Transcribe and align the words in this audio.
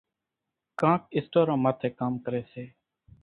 ڪانڪ 0.79 1.01
اِسٽوران 1.17 1.59
ماٿيَ 1.63 1.89
ڪام 1.99 2.13
ڪريَ 2.25 2.41
سي۔ 2.51 2.65